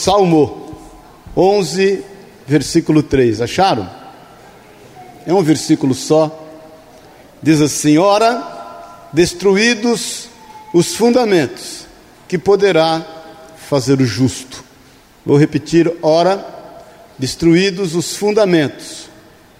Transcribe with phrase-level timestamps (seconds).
[0.00, 0.72] Salmo
[1.36, 2.02] 11,
[2.46, 3.42] versículo 3.
[3.42, 3.86] Acharam?
[5.26, 6.48] É um versículo só.
[7.42, 8.42] Diz assim: Ora,
[9.12, 10.30] destruídos
[10.72, 11.84] os fundamentos,
[12.26, 13.04] que poderá
[13.68, 14.64] fazer o justo.
[15.24, 16.46] Vou repetir: ora,
[17.18, 19.10] destruídos os fundamentos,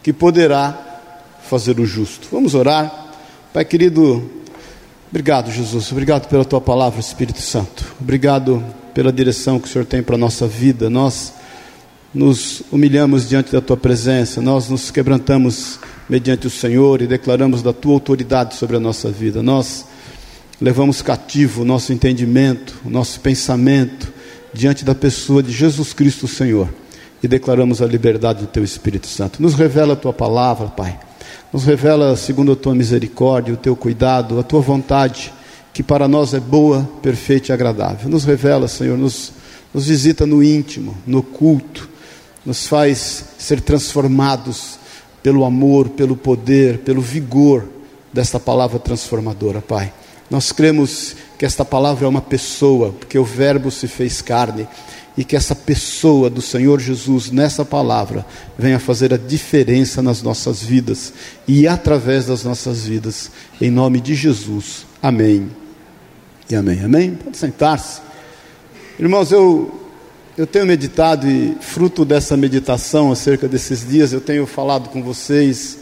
[0.03, 1.03] que poderá
[1.43, 2.29] fazer o justo.
[2.33, 3.13] Vamos orar.
[3.53, 4.31] Pai querido,
[5.11, 5.93] obrigado, Jesus.
[5.93, 7.95] Obrigado pela tua palavra, Espírito Santo.
[8.01, 10.91] Obrigado pela direção que o Senhor tem para a nossa vida.
[10.91, 11.33] Nós
[12.13, 17.73] nos humilhamos diante da tua presença, nós nos quebrantamos mediante o Senhor e declaramos da
[17.73, 19.43] tua autoridade sobre a nossa vida.
[19.43, 19.87] Nós
[20.61, 24.13] levamos cativo o nosso entendimento, o nosso pensamento
[24.53, 26.69] diante da pessoa de Jesus Cristo, Senhor,
[27.23, 29.41] e declaramos a liberdade do teu Espírito Santo.
[29.41, 30.99] Nos revela a tua palavra, Pai.
[31.53, 35.33] Nos revela, segundo a tua misericórdia, o teu cuidado, a tua vontade,
[35.81, 38.11] que para nós é boa, perfeita e agradável.
[38.11, 39.33] Nos revela, Senhor, nos,
[39.73, 41.89] nos visita no íntimo, no culto,
[42.45, 44.79] nos faz ser transformados
[45.23, 47.67] pelo amor, pelo poder, pelo vigor
[48.13, 49.91] desta palavra transformadora, Pai.
[50.29, 54.69] Nós cremos que esta palavra é uma pessoa, porque o Verbo se fez carne,
[55.17, 58.27] e que essa pessoa do Senhor Jesus, nessa palavra,
[58.59, 61.15] venha fazer a diferença nas nossas vidas
[61.49, 64.85] e através das nossas vidas, em nome de Jesus.
[65.03, 65.60] Amém.
[66.51, 66.83] E amém.
[66.83, 67.15] Amém?
[67.15, 68.01] Pode sentar-se.
[68.99, 69.81] Irmãos, eu
[70.37, 75.79] eu tenho meditado e, fruto dessa meditação acerca desses dias, eu tenho falado com vocês.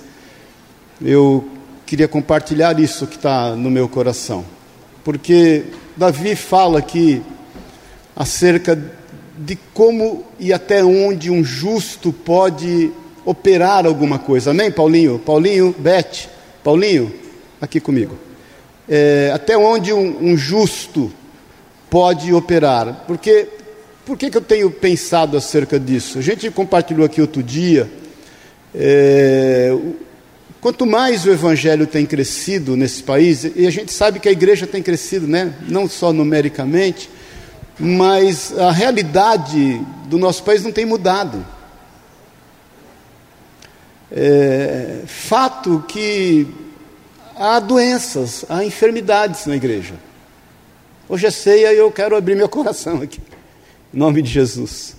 [1.00, 1.48] Eu
[1.86, 4.44] queria compartilhar isso que está no meu coração,
[5.04, 5.64] porque
[5.96, 7.22] Davi fala aqui
[8.14, 8.78] acerca
[9.38, 12.90] de como e até onde um justo pode
[13.24, 14.50] operar alguma coisa.
[14.50, 15.18] Amém, Paulinho?
[15.18, 16.28] Paulinho, Beth,
[16.62, 17.10] Paulinho,
[17.60, 18.27] aqui comigo.
[18.88, 21.12] É, até onde um, um justo
[21.90, 23.04] pode operar.
[23.06, 23.48] Porque
[24.08, 26.18] por que, que eu tenho pensado acerca disso?
[26.18, 27.90] A gente compartilhou aqui outro dia.
[28.74, 29.76] É,
[30.60, 34.66] quanto mais o evangelho tem crescido nesse país, e a gente sabe que a igreja
[34.66, 35.54] tem crescido, né?
[35.68, 37.10] não só numericamente,
[37.78, 41.44] mas a realidade do nosso país não tem mudado.
[44.10, 46.46] É, fato que
[47.38, 49.94] há doenças, há enfermidades na igreja.
[51.08, 53.20] Hoje é ceia e eu quero abrir meu coração aqui.
[53.94, 54.96] Em nome de Jesus.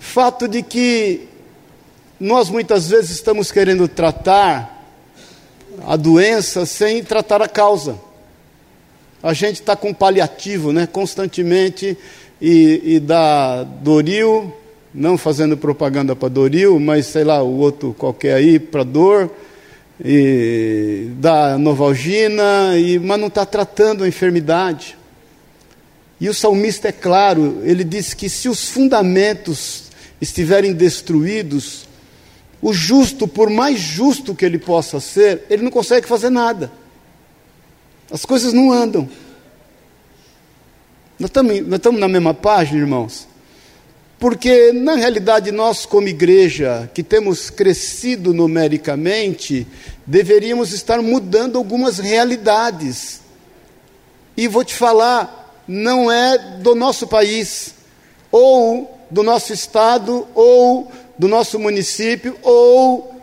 [0.00, 1.28] Fato de que
[2.18, 4.72] nós muitas vezes estamos querendo tratar
[5.86, 7.98] a doença sem tratar a causa.
[9.22, 10.86] A gente está com paliativo, né?
[10.86, 11.96] Constantemente
[12.40, 14.54] e, e dá Doril,
[14.94, 19.30] não fazendo propaganda para Doril, mas sei lá, o outro qualquer aí para dor,
[20.04, 24.96] e dá Novalgina, e, mas não está tratando a enfermidade.
[26.20, 29.84] E o salmista é claro, ele diz que se os fundamentos
[30.20, 31.86] estiverem destruídos,
[32.60, 36.72] o justo, por mais justo que ele possa ser, ele não consegue fazer nada.
[38.10, 39.08] As coisas não andam.
[41.18, 43.26] Estamos, nós estamos na mesma página, irmãos?
[44.18, 49.66] Porque, na realidade, nós, como igreja, que temos crescido numericamente,
[50.06, 53.20] deveríamos estar mudando algumas realidades.
[54.34, 57.74] E vou te falar, não é do nosso país,
[58.30, 63.14] ou do nosso estado, ou do nosso município, ou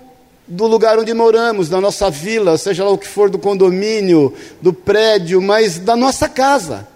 [0.47, 4.31] do lugar onde moramos, da nossa vila, seja lá o que for, do condomínio,
[4.61, 6.87] do prédio, mas da nossa casa.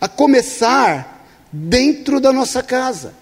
[0.00, 1.09] A começar
[1.52, 3.14] dentro da nossa casa.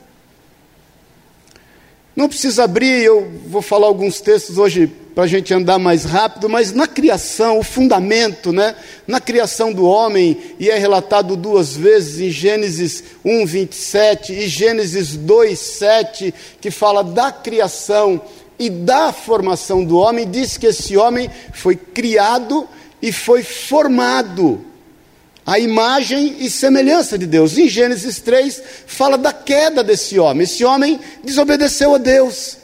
[2.15, 6.49] Não precisa abrir, eu vou falar alguns textos hoje para a gente andar mais rápido,
[6.49, 8.75] mas na criação, o fundamento, né?
[9.07, 15.17] na criação do homem, e é relatado duas vezes em Gênesis 1, 27 e Gênesis
[15.17, 18.21] 2, 7, que fala da criação
[18.59, 22.69] e da formação do homem, diz que esse homem foi criado
[23.01, 24.65] e foi formado
[25.49, 27.57] a imagem e semelhança de Deus.
[27.57, 30.45] Em Gênesis 3, fala da queda desse homem.
[30.45, 32.59] Esse homem desobedeceu a Deus.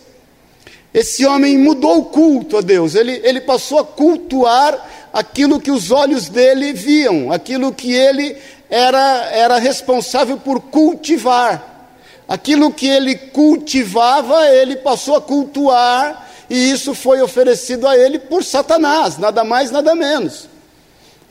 [0.93, 5.91] Esse homem mudou o culto a Deus, ele, ele passou a cultuar aquilo que os
[5.91, 8.37] olhos dele viam, aquilo que ele
[8.69, 11.89] era, era responsável por cultivar.
[12.29, 18.45] Aquilo que ele cultivava, ele passou a cultuar, e isso foi oferecido a ele por
[18.45, 20.53] Satanás, nada mais, nada menos.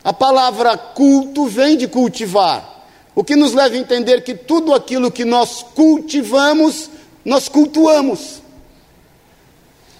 [0.04, 2.86] A palavra culto vem de cultivar,
[3.16, 6.90] o que nos leva a entender que tudo aquilo que nós cultivamos,
[7.24, 8.42] nós cultuamos.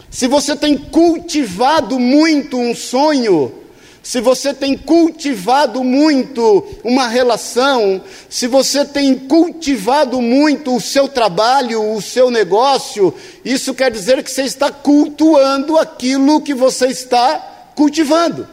[0.10, 3.52] Se você tem cultivado muito um sonho,
[4.04, 11.96] se você tem cultivado muito uma relação, se você tem cultivado muito o seu trabalho,
[11.96, 13.14] o seu negócio,
[13.46, 18.46] isso quer dizer que você está cultuando aquilo que você está cultivando.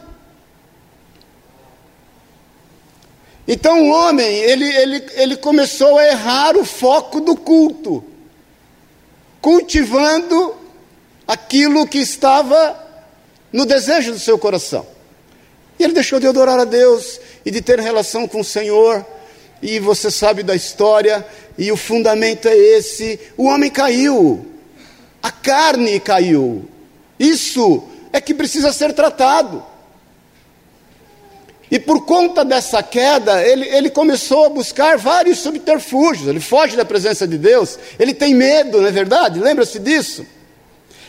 [3.47, 8.03] Então o homem, ele, ele, ele começou a errar o foco do culto,
[9.41, 10.55] cultivando
[11.27, 12.77] aquilo que estava
[13.51, 14.85] no desejo do seu coração.
[15.79, 19.05] E ele deixou de adorar a Deus e de ter relação com o Senhor.
[19.61, 21.25] E você sabe da história,
[21.57, 24.45] e o fundamento é esse: o homem caiu,
[25.21, 26.65] a carne caiu.
[27.19, 27.83] Isso
[28.13, 29.70] é que precisa ser tratado.
[31.71, 36.27] E por conta dessa queda, ele, ele começou a buscar vários subterfúgios.
[36.27, 39.39] Ele foge da presença de Deus, ele tem medo, não é verdade?
[39.39, 40.25] Lembra-se disso?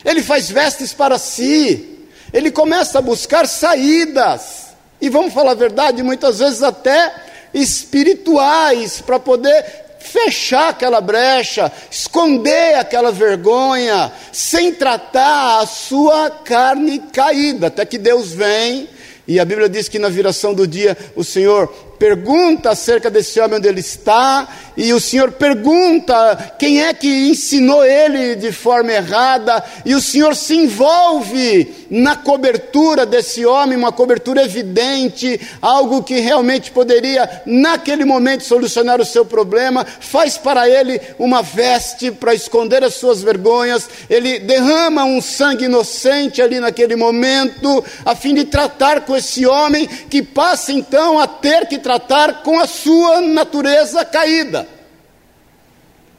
[0.05, 4.69] Ele faz vestes para si, ele começa a buscar saídas,
[5.01, 7.13] e vamos falar a verdade, muitas vezes até
[7.53, 9.65] espirituais, para poder
[9.99, 18.31] fechar aquela brecha, esconder aquela vergonha, sem tratar a sua carne caída, até que Deus
[18.31, 18.89] vem.
[19.27, 23.59] E a Bíblia diz que na viração do dia o Senhor pergunta acerca desse homem
[23.59, 29.63] onde ele está, e o Senhor pergunta quem é que ensinou ele de forma errada,
[29.85, 36.71] e o Senhor se envolve na cobertura desse homem, uma cobertura evidente, algo que realmente
[36.71, 42.95] poderia, naquele momento, solucionar o seu problema, faz para ele uma veste para esconder as
[42.95, 49.17] suas vergonhas, ele derrama um sangue inocente ali naquele momento, a fim de tratar com
[49.17, 54.72] esse homem que passa então a ter que tratar com a sua natureza caída.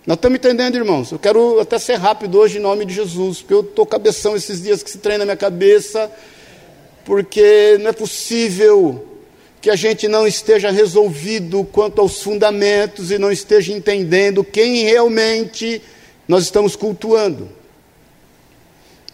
[0.05, 1.13] Nós estamos entendendo, irmãos?
[1.13, 4.61] Eu quero até ser rápido hoje em nome de Jesus, porque eu estou cabeção esses
[4.61, 6.11] dias que se treina na minha cabeça,
[7.05, 9.07] porque não é possível
[9.61, 15.81] que a gente não esteja resolvido quanto aos fundamentos e não esteja entendendo quem realmente
[16.27, 17.47] nós estamos cultuando.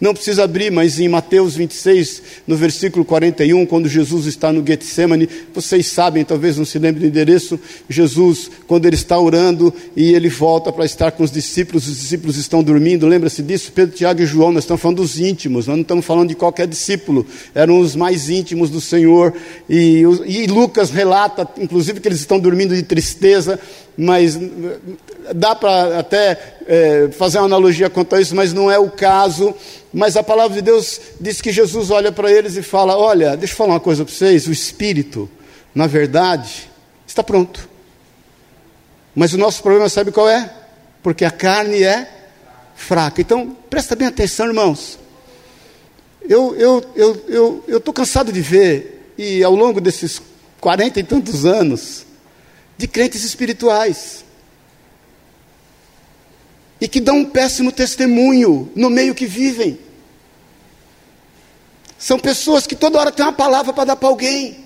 [0.00, 5.28] Não precisa abrir, mas em Mateus 26, no versículo 41, quando Jesus está no Getsemane,
[5.52, 10.30] vocês sabem, talvez não se lembrem do endereço, Jesus, quando ele está orando e ele
[10.30, 13.70] volta para estar com os discípulos, os discípulos estão dormindo, lembra-se disso?
[13.72, 16.66] Pedro, Tiago e João, nós estamos falando dos íntimos, nós não estamos falando de qualquer
[16.66, 19.34] discípulo, eram os mais íntimos do Senhor,
[19.68, 23.60] e, e Lucas relata, inclusive, que eles estão dormindo de tristeza,
[24.02, 24.38] mas
[25.34, 29.54] dá para até é, fazer uma analogia quanto a isso, mas não é o caso.
[29.92, 33.52] Mas a palavra de Deus diz que Jesus olha para eles e fala: Olha, deixa
[33.52, 35.28] eu falar uma coisa para vocês, o espírito,
[35.74, 36.70] na verdade,
[37.06, 37.68] está pronto.
[39.14, 40.50] Mas o nosso problema sabe qual é?
[41.02, 42.08] Porque a carne é
[42.74, 43.20] fraca.
[43.20, 44.98] Então, presta bem atenção, irmãos.
[46.26, 50.22] Eu estou eu, eu, eu, cansado de ver, e ao longo desses
[50.58, 52.06] quarenta e tantos anos,
[52.80, 54.24] de crentes espirituais.
[56.80, 59.78] E que dão um péssimo testemunho no meio que vivem.
[61.98, 64.64] São pessoas que toda hora têm uma palavra para dar para alguém.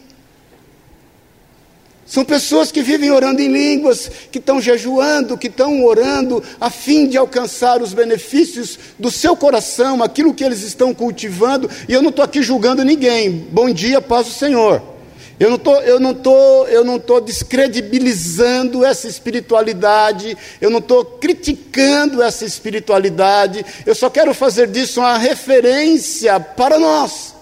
[2.06, 7.08] São pessoas que vivem orando em línguas, que estão jejuando, que estão orando a fim
[7.08, 11.69] de alcançar os benefícios do seu coração, aquilo que eles estão cultivando.
[11.88, 13.49] E eu não estou aqui julgando ninguém.
[13.50, 14.94] Bom dia, paz do Senhor.
[15.38, 21.05] Eu não tô, eu não tô, eu não tô descredibilizando essa espiritualidade, eu não estou
[21.05, 27.34] criticando essa espiritualidade, eu só quero fazer disso uma referência para nós.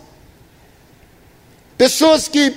[1.76, 2.54] Pessoas que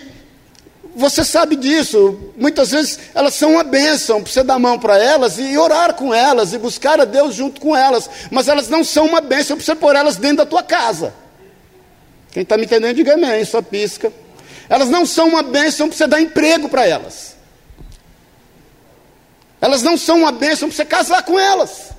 [0.96, 5.58] você sabe disso, muitas vezes elas são uma bênção, você dar mão para elas e
[5.58, 9.20] orar com elas e buscar a Deus junto com elas, mas elas não são uma
[9.20, 11.13] bênção para você pôr elas dentro da tua casa.
[12.32, 14.12] Quem está me entendendo, diga amém, só pisca.
[14.68, 17.36] Elas não são uma bênção para você dar emprego para elas.
[19.62, 21.92] Elas não são uma bênção para você casar com elas.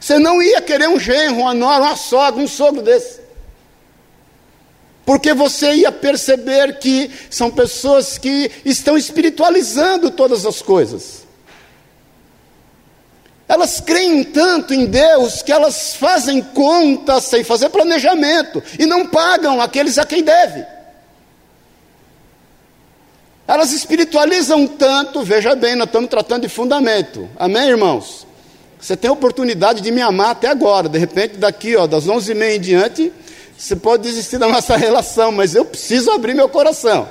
[0.00, 3.20] Você não ia querer um genro, uma nora, uma sogra, um sogro desse.
[5.04, 11.26] Porque você ia perceber que são pessoas que estão espiritualizando todas as coisas.
[13.48, 19.60] Elas creem tanto em Deus que elas fazem contas sem fazer planejamento e não pagam
[19.60, 20.75] aqueles a quem deve.
[23.46, 27.28] Elas espiritualizam tanto, veja bem, nós estamos tratando de fundamento.
[27.38, 28.26] Amém, irmãos?
[28.80, 30.88] Você tem a oportunidade de me amar até agora.
[30.88, 33.12] De repente, daqui, ó, das onze e meia em diante,
[33.56, 37.08] você pode desistir da nossa relação, mas eu preciso abrir meu coração.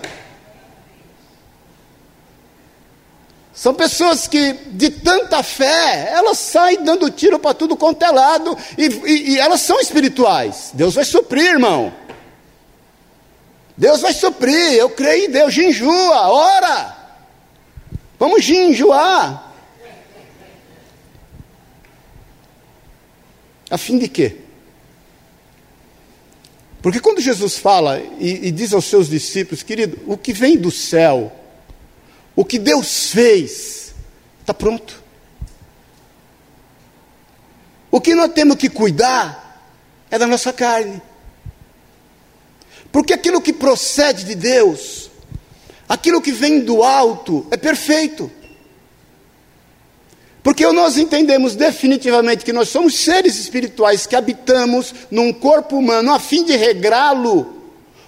[3.54, 8.58] São pessoas que, de tanta fé, elas saem dando tiro para tudo quanto é lado,
[8.77, 10.72] e, e, e elas são espirituais.
[10.74, 11.94] Deus vai suprir, irmão.
[13.77, 16.96] Deus vai suprir, eu creio em Deus, jinjua, ora.
[18.17, 19.53] Vamos jinjuar.
[23.70, 24.38] A fim de quê?
[26.82, 30.70] Porque quando Jesus fala e, e diz aos seus discípulos, querido, o que vem do
[30.70, 31.34] céu,
[32.36, 33.94] o que Deus fez,
[34.39, 35.03] está pronto.
[37.89, 39.65] O que nós temos que cuidar
[40.12, 41.01] é da nossa carne.
[42.96, 45.12] Porque aquilo que procede de Deus,
[45.90, 48.32] aquilo que vem do alto, é perfeito.
[50.42, 56.20] Porque nós entendemos definitivamente que nós somos seres espirituais que habitamos num corpo humano a
[56.20, 57.62] fim de regrá-lo,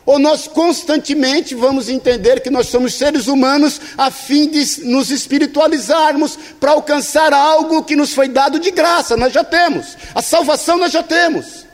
[0.05, 6.39] ou nós constantemente vamos entender que nós somos seres humanos a fim de nos espiritualizarmos
[6.61, 10.93] para alcançar algo que nos foi dado de graça, nós já temos, a salvação nós
[10.93, 11.65] já temos,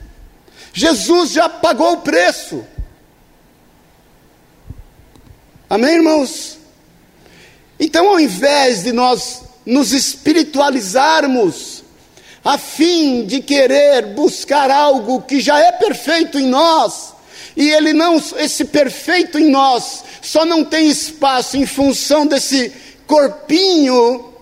[0.74, 2.73] Jesus já pagou o preço.
[5.70, 6.58] Amém, irmãos?
[7.80, 11.84] Então, ao invés de nós nos espiritualizarmos,
[12.44, 17.14] a fim de querer buscar algo que já é perfeito em nós,
[17.56, 22.74] e ele não, esse perfeito em nós, só não tem espaço em função desse
[23.08, 24.34] corpinho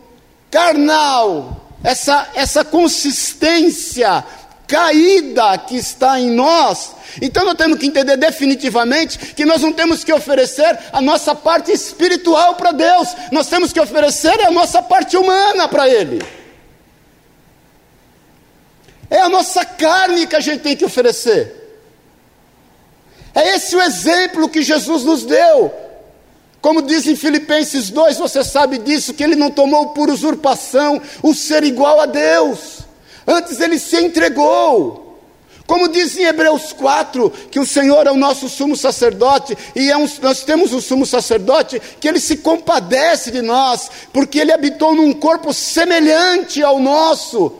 [0.49, 4.23] carnal, essa, essa consistência
[4.71, 6.95] caída que está em nós.
[7.21, 11.73] Então nós temos que entender definitivamente que nós não temos que oferecer a nossa parte
[11.73, 16.21] espiritual para Deus, nós temos que oferecer a nossa parte humana para Ele.
[19.09, 21.57] É a nossa carne que a gente tem que oferecer.
[23.35, 25.73] É esse o exemplo que Jesus nos deu.
[26.61, 31.33] Como diz em Filipenses 2, você sabe disso, que ele não tomou por usurpação o
[31.33, 32.80] ser igual a Deus.
[33.27, 35.11] Antes ele se entregou.
[35.67, 39.95] Como diz em Hebreus 4, que o Senhor é o nosso sumo sacerdote, e é
[39.95, 44.93] um, nós temos um sumo sacerdote que ele se compadece de nós, porque ele habitou
[44.93, 47.53] num corpo semelhante ao nosso,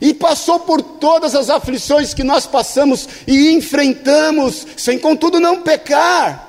[0.00, 6.47] e passou por todas as aflições que nós passamos e enfrentamos, sem contudo não pecar.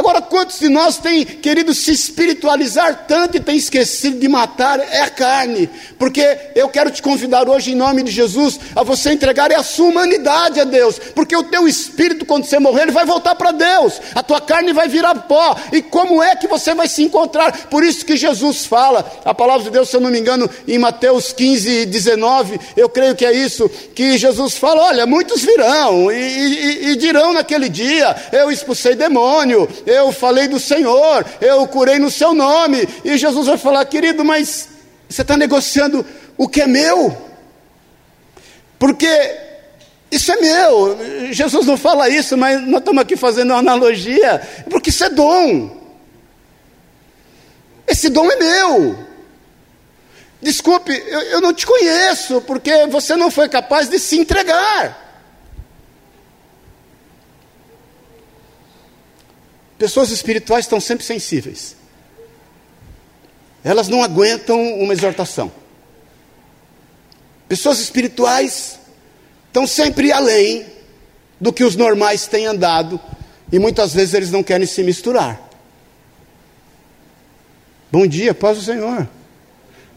[0.00, 5.02] Agora, quantos de nós têm querido se espiritualizar tanto e têm esquecido de matar é
[5.02, 5.68] a carne?
[5.98, 9.88] Porque eu quero te convidar hoje, em nome de Jesus, a você entregar a sua
[9.88, 14.00] humanidade a Deus, porque o teu espírito, quando você morrer, ele vai voltar para Deus,
[14.14, 17.66] a tua carne vai virar pó, e como é que você vai se encontrar?
[17.66, 20.78] Por isso que Jesus fala, a palavra de Deus, se eu não me engano, em
[20.78, 26.16] Mateus 15, 19, eu creio que é isso, que Jesus fala: olha, muitos virão e,
[26.16, 32.10] e, e dirão naquele dia: eu expulsei demônio eu falei do Senhor, eu curei no
[32.10, 32.88] seu nome.
[33.04, 34.68] E Jesus vai falar, querido, mas
[35.08, 36.04] você está negociando
[36.36, 37.16] o que é meu?
[38.78, 39.08] Porque
[40.10, 40.98] isso é meu.
[41.32, 45.78] Jesus não fala isso, mas nós estamos aqui fazendo uma analogia, porque isso é dom.
[47.86, 48.98] Esse dom é meu.
[50.40, 54.99] Desculpe, eu, eu não te conheço, porque você não foi capaz de se entregar.
[59.80, 61.74] Pessoas espirituais estão sempre sensíveis.
[63.64, 65.50] Elas não aguentam uma exortação.
[67.48, 68.78] Pessoas espirituais
[69.46, 70.66] estão sempre além
[71.40, 73.00] do que os normais têm andado
[73.50, 75.48] e muitas vezes eles não querem se misturar.
[77.90, 79.08] Bom dia, paz do Senhor.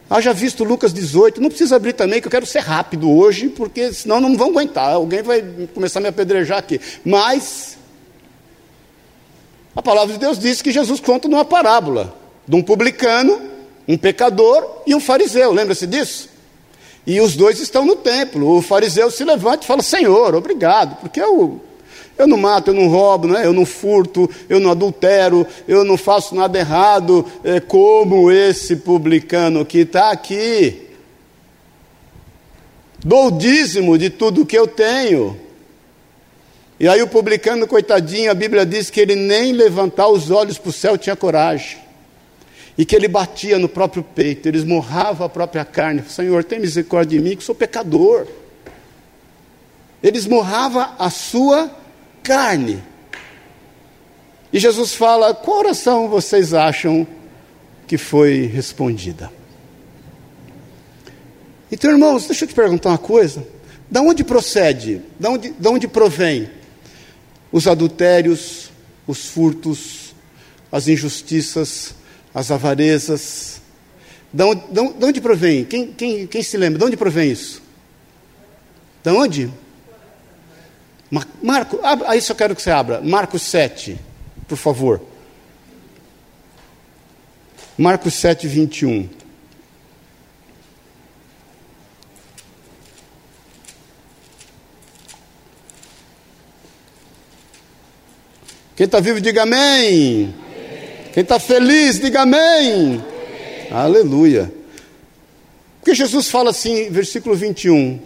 [0.09, 3.91] Haja visto Lucas 18, não precisa abrir também, que eu quero ser rápido hoje, porque
[3.91, 5.41] senão não vão aguentar, alguém vai
[5.73, 6.79] começar a me apedrejar aqui.
[7.03, 7.82] Mas
[9.75, 12.15] a palavra de Deus diz que Jesus conta numa parábola
[12.47, 13.41] de um publicano,
[13.87, 15.51] um pecador e um fariseu.
[15.51, 16.29] Lembra-se disso?
[17.05, 18.57] E os dois estão no templo.
[18.57, 21.59] O fariseu se levanta e fala: Senhor, obrigado, porque eu,
[22.17, 23.45] eu não mato, eu não roubo, né?
[23.45, 29.65] eu não furto, eu não adultero, eu não faço nada errado, é, como esse publicano
[29.65, 30.89] que está aqui.
[33.03, 35.42] Dou o dízimo de tudo que eu tenho.
[36.79, 40.69] E aí o publicano, coitadinho, a Bíblia diz que ele nem levantar os olhos para
[40.69, 41.77] o céu tinha coragem.
[42.77, 46.03] E que ele batia no próprio peito, ele esmurrava a própria carne.
[46.09, 48.27] Senhor, tem misericórdia de mim, que sou pecador.
[50.01, 51.69] Ele esmurrava a sua
[52.23, 52.83] carne.
[54.51, 57.05] E Jesus fala: qual oração vocês acham
[57.85, 59.31] que foi respondida?
[61.71, 63.45] Então, irmãos, deixa eu te perguntar uma coisa.
[63.89, 65.01] Da onde procede?
[65.19, 66.49] Da onde, da onde provém
[67.53, 68.71] os adultérios,
[69.05, 70.15] os furtos,
[70.71, 71.93] as injustiças,
[72.33, 73.61] as avarezas.
[74.33, 75.63] De onde, de onde provém?
[75.63, 76.79] Quem, quem, quem se lembra?
[76.79, 77.61] De onde provém isso?
[79.03, 79.53] De onde?
[81.43, 82.99] Marco, aí só quero que você abra.
[83.01, 83.99] Marcos 7,
[84.47, 84.99] por favor.
[87.77, 89.07] Marcos 7, 21.
[98.75, 100.33] Quem está vivo, diga amém.
[101.13, 102.95] Quem está feliz, diga amém.
[102.95, 103.03] amém.
[103.71, 104.51] Aleluia.
[105.79, 107.99] Porque Jesus fala assim, versículo 21.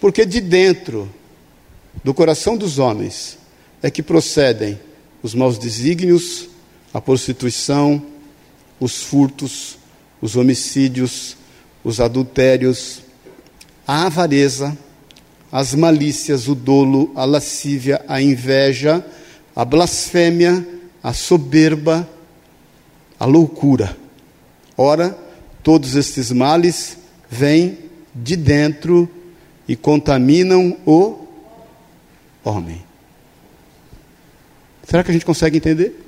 [0.00, 1.12] Porque de dentro
[2.04, 3.38] do coração dos homens
[3.82, 4.78] é que procedem
[5.20, 6.48] os maus desígnios,
[6.94, 8.00] a prostituição,
[8.78, 9.78] os furtos,
[10.22, 11.36] os homicídios,
[11.82, 13.02] os adultérios,
[13.84, 14.78] a avareza,
[15.50, 19.04] as malícias, o dolo, a lascívia, a inveja,
[19.58, 20.64] a blasfêmia,
[21.02, 22.08] a soberba,
[23.18, 23.96] a loucura.
[24.76, 25.18] Ora,
[25.64, 26.96] todos estes males
[27.28, 27.76] vêm
[28.14, 29.10] de dentro
[29.66, 31.26] e contaminam o
[32.44, 32.84] homem.
[34.84, 36.04] Será que a gente consegue entender?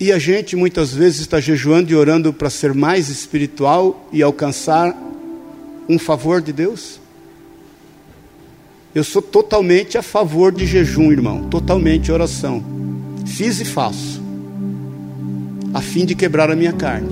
[0.00, 4.96] E a gente muitas vezes está jejuando e orando para ser mais espiritual e alcançar
[5.86, 7.01] um favor de Deus?
[8.94, 12.62] Eu sou totalmente a favor de jejum, irmão, totalmente oração.
[13.24, 14.20] Fiz e faço,
[15.72, 17.08] a fim de quebrar a minha carne.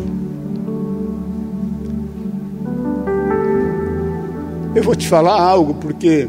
[4.75, 6.28] Eu vou te falar algo, porque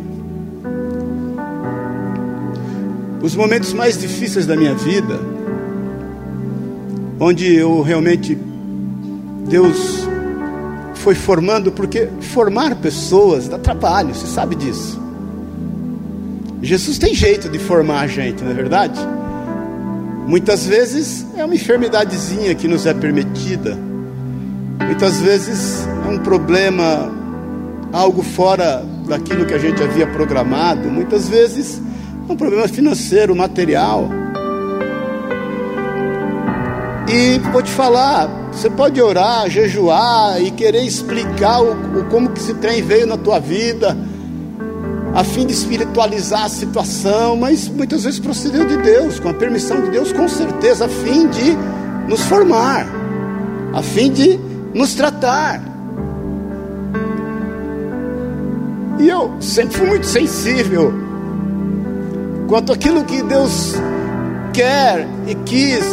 [3.21, 5.19] os momentos mais difíceis da minha vida,
[7.19, 8.37] onde eu realmente,
[9.49, 10.07] Deus
[10.95, 15.00] foi formando, porque formar pessoas dá trabalho, você sabe disso.
[16.61, 18.99] Jesus tem jeito de formar a gente, não é verdade?
[20.27, 23.75] Muitas vezes é uma enfermidadezinha que nos é permitida.
[24.79, 27.11] Muitas vezes é um problema,
[27.91, 30.87] algo fora daquilo que a gente havia programado.
[30.87, 31.81] Muitas vezes
[32.29, 34.07] é um problema financeiro, material.
[37.11, 42.39] E vou te falar, você pode orar, jejuar e querer explicar o, o como que
[42.39, 43.97] esse trem veio na tua vida
[45.13, 49.81] a fim de espiritualizar a situação, mas muitas vezes procedeu de Deus, com a permissão
[49.81, 51.57] de Deus, com certeza, a fim de
[52.07, 52.87] nos formar,
[53.73, 54.39] a fim de
[54.73, 55.61] nos tratar.
[58.99, 60.93] E eu sempre fui muito sensível
[62.47, 63.75] quanto àquilo que Deus
[64.53, 65.83] quer e quis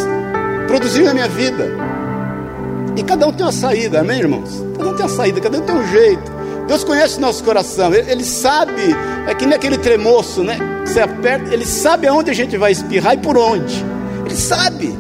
[0.67, 1.69] produzir na minha vida.
[2.97, 4.63] E cada um tem uma saída, amém, irmãos?
[4.77, 6.38] Cada um tem uma saída, cada um tem um jeito.
[6.69, 8.95] Deus conhece nosso coração, ele, ele, sabe,
[9.27, 10.59] é que nem aquele tremoço, né?
[10.85, 13.83] Você aperta, ele sabe aonde a gente vai espirrar e por onde.
[14.27, 14.95] Ele sabe.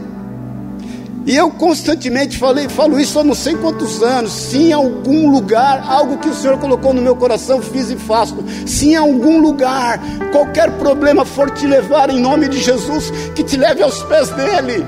[1.26, 4.32] E eu constantemente falei, falo isso há não sei quantos anos.
[4.32, 8.42] Se em algum lugar, algo que o Senhor colocou no meu coração, fiz e faço.
[8.66, 10.00] Se em algum lugar,
[10.32, 14.86] qualquer problema for te levar em nome de Jesus, que te leve aos pés dele.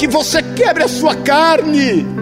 [0.00, 2.21] Que você quebre a sua carne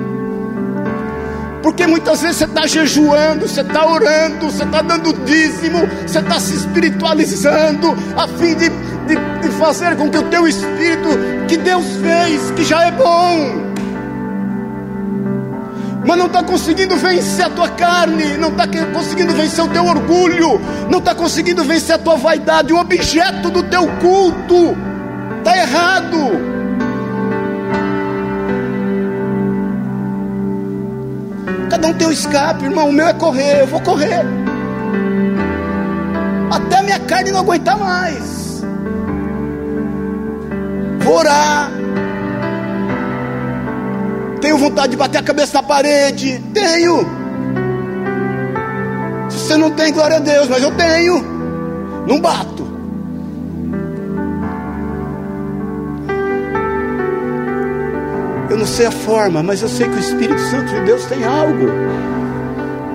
[1.62, 6.40] porque muitas vezes você está jejuando, você está orando, você está dando dízimo, você está
[6.40, 11.09] se espiritualizando, a fim de, de, de fazer com que o teu espírito,
[11.49, 13.70] que Deus fez, que já é bom,
[16.07, 20.61] mas não está conseguindo vencer a tua carne, não está conseguindo vencer o teu orgulho,
[20.90, 24.77] não está conseguindo vencer a tua vaidade, o objeto do teu culto
[25.38, 26.60] está errado.
[31.70, 32.88] Cada um tem um escape, irmão.
[32.88, 34.26] O meu é correr, eu vou correr.
[36.50, 38.64] Até minha carne não aguentar mais.
[40.98, 41.70] Vou orar.
[44.40, 46.42] Tenho vontade de bater a cabeça na parede.
[46.52, 47.06] Tenho.
[49.30, 51.22] Se você não tem, glória a Deus, mas eu tenho.
[52.06, 52.69] Não bato.
[58.61, 61.66] Não sei a forma, mas eu sei que o Espírito Santo de Deus tem algo.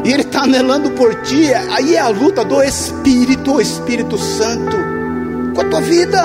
[0.04, 1.52] E Ele está anelando por ti.
[1.72, 4.78] Aí é a luta do Espírito, o Espírito Santo,
[5.56, 6.24] com a tua vida,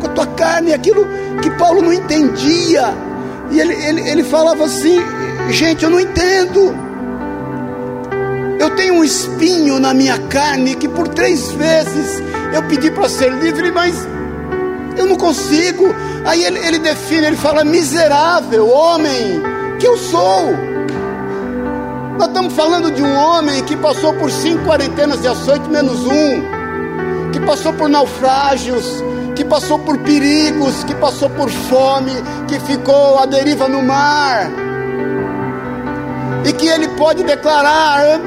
[0.00, 1.06] com a tua carne, aquilo
[1.40, 2.92] que Paulo não entendia.
[3.52, 4.98] E ele, ele, ele falava assim:
[5.50, 6.74] gente, eu não entendo.
[8.58, 12.20] Eu tenho um espinho na minha carne que por três vezes
[12.52, 13.94] eu pedi para ser livre, mas
[15.02, 15.94] eu não consigo.
[16.24, 19.42] Aí ele, ele define, ele fala: miserável homem
[19.78, 20.72] que eu sou.
[22.18, 27.30] Nós estamos falando de um homem que passou por cinco quarentenas de açoite menos um,
[27.32, 29.02] que passou por naufrágios,
[29.34, 32.12] que passou por perigos, que passou por fome,
[32.46, 34.50] que ficou à deriva no mar.
[36.58, 38.20] que ele pode declarar: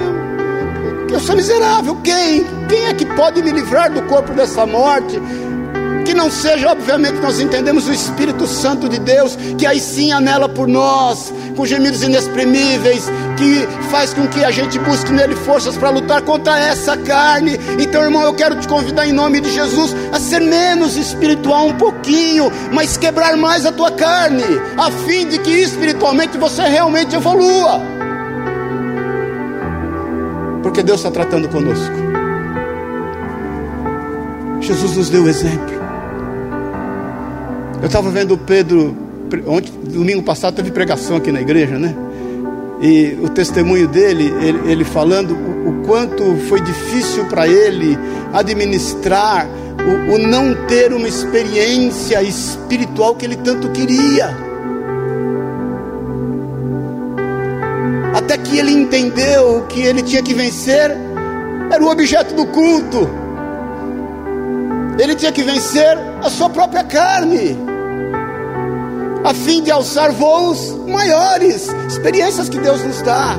[1.09, 2.43] Eu sou miserável, quem?
[2.67, 5.21] Quem é que pode me livrar do corpo dessa morte?
[6.05, 10.47] Que não seja, obviamente, nós entendemos o Espírito Santo de Deus, que aí sim anela
[10.47, 15.89] por nós, com gemidos inexprimíveis, que faz com que a gente busque nele forças para
[15.89, 17.59] lutar contra essa carne.
[17.79, 21.73] Então, irmão, eu quero te convidar em nome de Jesus a ser menos espiritual um
[21.73, 24.43] pouquinho, mas quebrar mais a tua carne,
[24.77, 27.81] a fim de que espiritualmente você realmente evolua.
[30.61, 32.05] Porque Deus está tratando conosco.
[34.61, 35.74] Jesus nos deu o exemplo.
[37.85, 38.97] Eu estava vendo o Pedro,
[39.45, 41.95] ontem, domingo passado teve pregação aqui na igreja, né?
[42.81, 47.95] E o testemunho dele, ele, ele falando o, o, quanto foi difícil para ele
[48.33, 49.47] administrar
[50.09, 54.35] o, o não ter uma experiência espiritual que ele tanto queria.
[58.15, 60.89] Até que ele entendeu que ele tinha que vencer
[61.71, 63.07] era o objeto do culto.
[64.97, 67.74] Ele tinha que vencer a sua própria carne,
[69.25, 73.35] a fim de alçar voos maiores, experiências que Deus nos dá.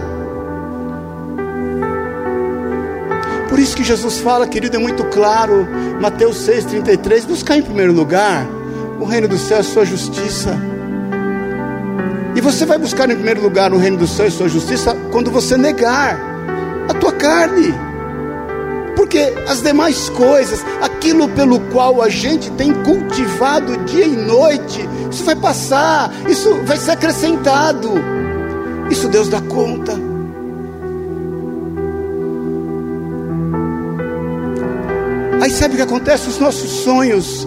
[3.48, 5.64] Por isso que Jesus fala, querido, é muito claro,
[6.00, 8.44] Mateus 6,33: buscar em primeiro lugar
[8.98, 10.58] o reino do céu e sua justiça.
[12.34, 15.30] E você vai buscar em primeiro lugar o reino do céu e sua justiça quando
[15.30, 16.18] você negar
[16.88, 17.72] a tua carne
[18.96, 25.22] porque as demais coisas, aquilo pelo qual a gente tem cultivado dia e noite, isso
[25.22, 27.92] vai passar, isso vai ser acrescentado.
[28.90, 29.92] Isso Deus dá conta.
[35.42, 36.28] Aí sabe o que acontece?
[36.28, 37.46] Os nossos sonhos,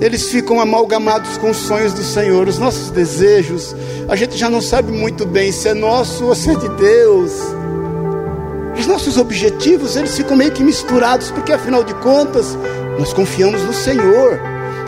[0.00, 3.74] eles ficam amalgamados com os sonhos do Senhor, os nossos desejos.
[4.08, 7.55] A gente já não sabe muito bem se é nosso ou se é de Deus.
[8.78, 12.56] Os nossos objetivos, eles ficam meio que misturados, porque afinal de contas,
[12.98, 14.38] nós confiamos no Senhor.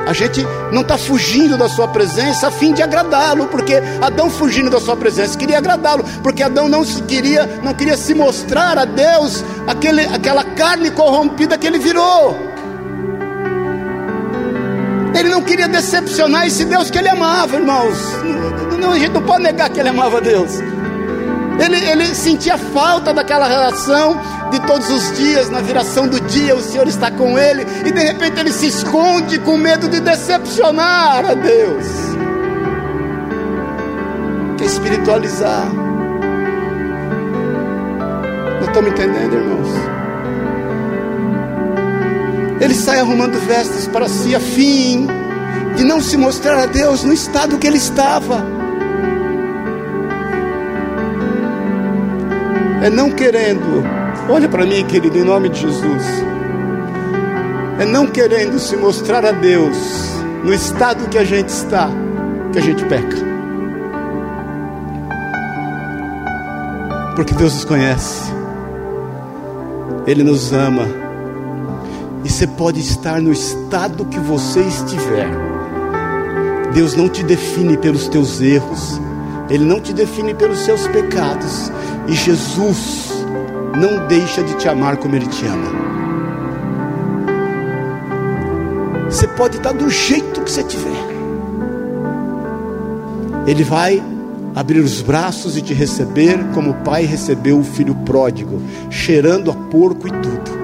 [0.06, 4.70] A gente não está fugindo da sua presença a fim de agradá-lo, porque Adão fugindo
[4.70, 8.86] da sua presença queria agradá-lo, porque Adão não se queria, não queria se mostrar a
[8.86, 12.34] Deus aquele, aquela carne corrompida que ele virou.
[15.14, 17.98] Ele não queria decepcionar esse Deus que ele amava, irmãos.
[18.80, 20.52] Não, a gente não pode negar que ele amava Deus.
[21.58, 26.62] Ele, ele sentia falta daquela relação de todos os dias, na viração do dia, o
[26.62, 31.34] Senhor está com ele, e de repente ele se esconde com medo de decepcionar a
[31.34, 31.84] Deus.
[34.56, 35.66] Quer espiritualizar.
[38.54, 39.68] Não estão me entendendo, irmãos?
[42.60, 45.06] Ele sai arrumando vestes para si a fim
[45.76, 48.57] de não se mostrar a Deus no estado que ele estava.
[52.82, 53.82] É não querendo,
[54.28, 56.04] olha para mim, querido, em nome de Jesus,
[57.78, 59.76] é não querendo se mostrar a Deus
[60.44, 61.88] no estado que a gente está,
[62.52, 63.16] que a gente peca.
[67.16, 68.32] Porque Deus nos conhece,
[70.06, 70.86] Ele nos ama,
[72.24, 75.28] e você pode estar no estado que você estiver.
[76.72, 79.00] Deus não te define pelos teus erros,
[79.50, 81.72] Ele não te define pelos seus pecados,
[82.08, 83.12] e Jesus
[83.78, 85.88] não deixa de te amar como Ele te ama.
[89.10, 91.08] Você pode estar do jeito que você tiver.
[93.46, 94.02] Ele vai
[94.54, 99.54] abrir os braços e te receber como o pai recebeu o filho pródigo, cheirando a
[99.54, 100.58] porco e tudo.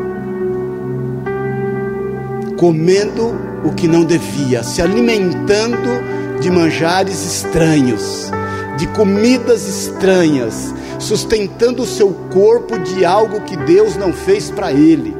[2.57, 8.31] Comendo o que não devia, se alimentando de manjares estranhos,
[8.77, 15.15] de comidas estranhas, sustentando o seu corpo de algo que Deus não fez para ele.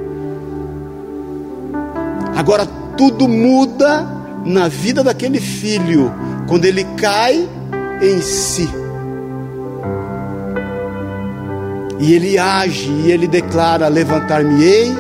[2.35, 2.67] Agora
[2.97, 4.07] tudo muda
[4.45, 6.13] na vida daquele filho
[6.49, 7.49] quando ele cai
[8.03, 8.69] em si.
[12.01, 14.93] E ele age e ele declara: Levantar-me-ei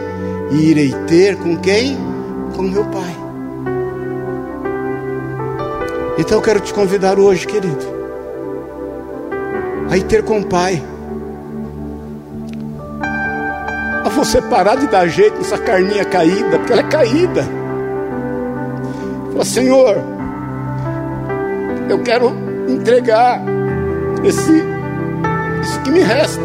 [0.52, 1.96] e irei ter com quem?
[2.54, 3.16] Com meu pai.
[6.18, 8.03] Então eu quero te convidar hoje, querido
[9.94, 10.82] a ir ter com o Pai.
[14.04, 17.44] A você parar de dar jeito nessa carninha caída, porque ela é caída.
[19.30, 19.96] Fala, Senhor,
[21.88, 22.32] eu quero
[22.68, 23.40] entregar
[24.24, 24.64] esse,
[25.62, 26.42] isso que me resta.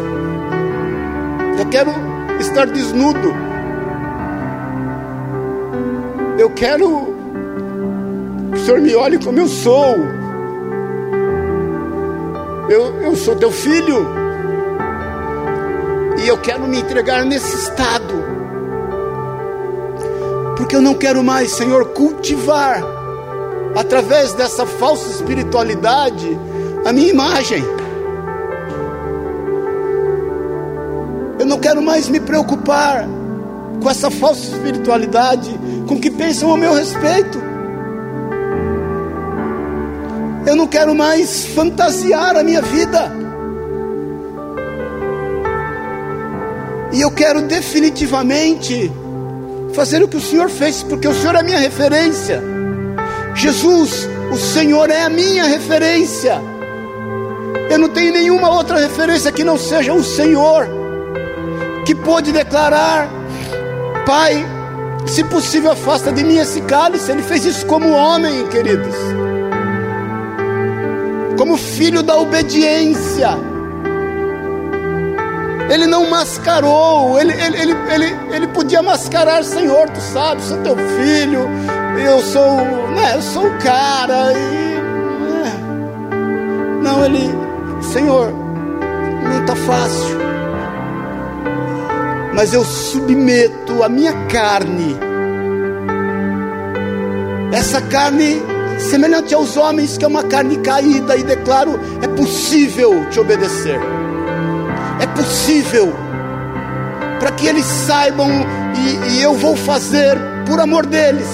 [1.58, 1.90] Eu quero
[2.38, 3.34] estar desnudo.
[6.38, 7.14] Eu quero
[8.52, 10.19] que o Senhor me olhe como eu sou
[12.70, 14.06] eu, eu sou teu filho,
[16.22, 18.14] e eu quero me entregar nesse estado.
[20.56, 22.82] Porque eu não quero mais, Senhor, cultivar
[23.74, 26.38] através dessa falsa espiritualidade
[26.84, 27.64] a minha imagem.
[31.38, 33.08] Eu não quero mais me preocupar
[33.82, 37.49] com essa falsa espiritualidade, com o que pensam a meu respeito.
[40.46, 43.12] Eu não quero mais fantasiar a minha vida.
[46.92, 48.90] E eu quero definitivamente
[49.74, 52.42] fazer o que o Senhor fez, porque o Senhor é a minha referência.
[53.34, 56.40] Jesus, o Senhor é a minha referência.
[57.70, 60.68] Eu não tenho nenhuma outra referência que não seja o Senhor,
[61.86, 63.08] que pôde declarar:
[64.04, 64.44] Pai,
[65.06, 67.12] se possível, afasta de mim esse cálice.
[67.12, 68.94] Ele fez isso como homem, queridos,
[71.50, 73.30] como filho da obediência.
[75.68, 80.76] Ele não mascarou, ele, ele, ele, ele, ele podia mascarar, Senhor, tu sabes, sou teu
[80.76, 81.48] filho,
[82.04, 82.56] eu sou,
[82.94, 84.74] né, eu sou o cara, e,
[85.46, 86.82] é.
[86.82, 87.30] não, ele,
[87.82, 88.32] Senhor,
[89.22, 90.18] não está fácil,
[92.34, 94.96] mas eu submeto a minha carne,
[97.52, 98.42] essa carne
[98.80, 103.80] semelhante aos homens, que é uma carne caída, e declaro: é possível te obedecer
[105.00, 105.94] é possível,
[107.18, 108.28] para que eles saibam,
[108.76, 110.16] e, e, eu vou fazer
[110.46, 111.26] por amor deles.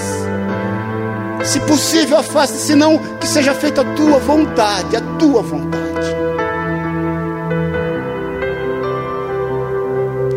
[1.43, 5.85] Se possível, afaste, senão que seja feita a tua vontade, a tua vontade.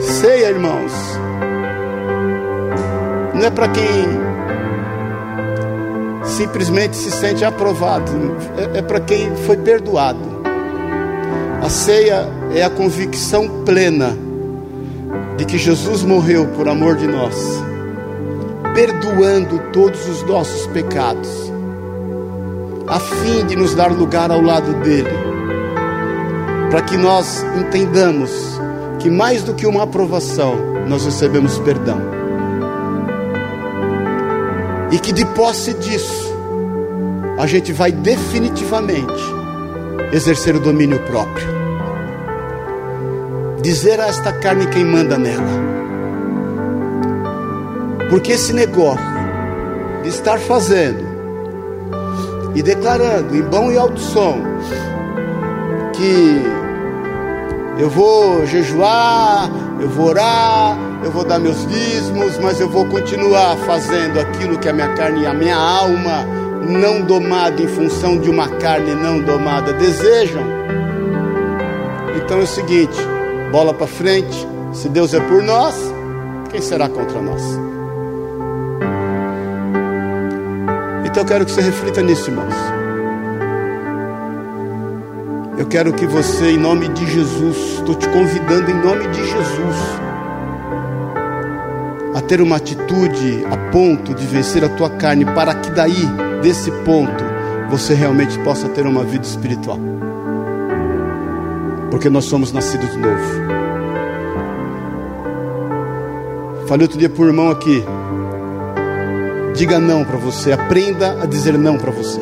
[0.00, 0.92] Ceia, irmãos,
[3.34, 4.29] não é para quem
[6.30, 8.12] simplesmente se sente aprovado,
[8.74, 10.40] é, é para quem foi perdoado.
[11.62, 14.16] A ceia é a convicção plena
[15.36, 17.34] de que Jesus morreu por amor de nós,
[18.74, 21.52] perdoando todos os nossos pecados,
[22.86, 25.10] a fim de nos dar lugar ao lado dele,
[26.70, 28.30] para que nós entendamos
[28.98, 30.56] que mais do que uma aprovação,
[30.88, 32.09] nós recebemos perdão.
[34.92, 36.34] E que de posse disso,
[37.38, 39.22] a gente vai definitivamente
[40.12, 41.46] exercer o domínio próprio.
[43.62, 45.70] Dizer a esta carne quem manda nela.
[48.08, 49.04] Porque esse negócio
[50.02, 51.08] de estar fazendo
[52.54, 54.42] e declarando em bom e alto som
[55.94, 56.42] que
[57.78, 59.50] eu vou jejuar,
[59.80, 64.68] eu vou orar, eu vou dar meus dízimos, mas eu vou continuar fazendo aquilo que
[64.68, 66.24] a minha carne e a minha alma
[66.68, 70.42] não domado em função de uma carne não domada desejam.
[72.16, 72.96] Então é o seguinte,
[73.50, 75.74] bola para frente, se Deus é por nós,
[76.50, 77.42] quem será contra nós?
[81.04, 82.54] Então eu quero que você reflita nisso, irmãos.
[85.58, 89.76] Eu quero que você, em nome de Jesus, estou te convidando em nome de Jesus,
[92.30, 96.06] ter uma atitude a ponto de vencer a tua carne, para que daí
[96.40, 97.24] desse ponto
[97.68, 99.80] você realmente possa ter uma vida espiritual.
[101.90, 103.20] Porque nós somos nascidos de novo.
[106.68, 107.82] Falei outro dia para o irmão aqui.
[109.56, 112.20] Diga não para você, aprenda a dizer não para você.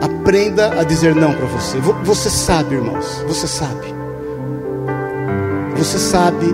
[0.00, 1.76] Aprenda a dizer não para você.
[2.04, 3.99] Você sabe, irmãos, você sabe.
[5.80, 6.44] Você sabe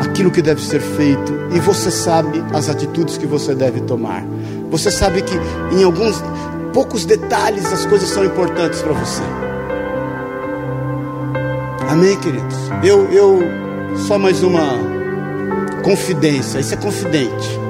[0.00, 4.24] aquilo que deve ser feito e você sabe as atitudes que você deve tomar.
[4.68, 5.32] Você sabe que
[5.72, 6.20] em alguns
[6.72, 9.22] poucos detalhes as coisas são importantes para você.
[11.88, 12.56] Amém, queridos?
[12.82, 13.38] Eu, eu,
[14.08, 14.74] só mais uma
[15.84, 17.60] confidência, isso é confidente,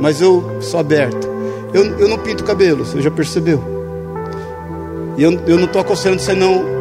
[0.00, 1.28] mas eu sou aberto.
[1.74, 3.62] Eu, eu não pinto cabelo, você já percebeu?
[5.18, 6.73] E eu, eu não estou aconselhando você não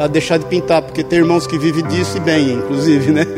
[0.00, 3.26] a, deixar de pintar, porque tem irmãos que vivem disso e bem, inclusive, né?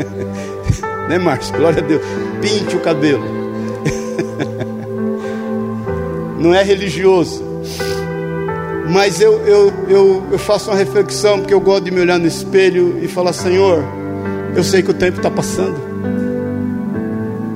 [1.08, 1.54] Né, Márcio?
[1.56, 2.00] Glória a Deus.
[2.40, 3.24] Pinte o cabelo.
[6.38, 7.42] Não é religioso.
[8.88, 12.26] Mas eu, eu, eu, eu faço uma reflexão, porque eu gosto de me olhar no
[12.26, 13.82] espelho e falar: Senhor,
[14.54, 15.76] eu sei que o tempo está passando.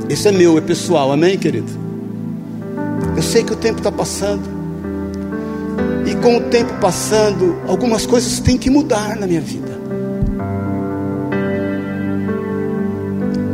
[0.09, 1.71] Isso é meu, é pessoal, amém, querido?
[3.17, 4.56] Eu sei que o tempo está passando.
[6.07, 9.77] E com o tempo passando, algumas coisas têm que mudar na minha vida.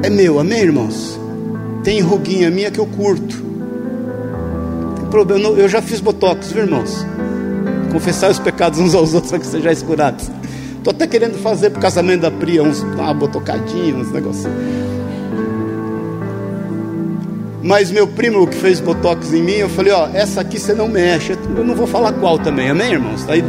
[0.02, 1.18] é meu, amém, irmãos?
[1.82, 3.42] Tem ruguinha minha que eu curto.
[4.96, 7.04] Tem problema, eu já fiz botox, viu, irmãos?
[7.92, 10.30] confessar os pecados uns aos outros para que sejais curados.
[10.78, 14.46] Estou até querendo fazer para o casamento da Priya uns, uma botocadinha, uns negócios.
[17.62, 20.88] Mas meu primo que fez botox em mim, eu falei, ó, essa aqui você não
[20.88, 21.32] mexe.
[21.56, 23.28] Eu não vou falar qual também, amém, irmãos?
[23.28, 23.44] Aí.